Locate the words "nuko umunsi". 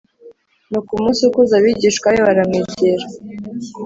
0.69-1.21